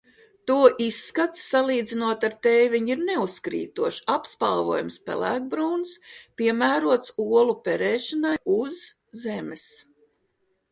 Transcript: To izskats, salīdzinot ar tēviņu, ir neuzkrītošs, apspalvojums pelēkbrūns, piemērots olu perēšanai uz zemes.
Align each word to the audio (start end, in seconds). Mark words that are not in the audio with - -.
To 0.49 0.53
izskats, 0.83 1.41
salīdzinot 1.51 2.25
ar 2.29 2.35
tēviņu, 2.47 2.89
ir 2.95 3.03
neuzkrītošs, 3.09 3.99
apspalvojums 4.15 4.99
pelēkbrūns, 5.11 5.93
piemērots 6.41 7.17
olu 7.29 7.59
perēšanai 7.71 8.35
uz 8.59 8.83
zemes. 9.25 9.71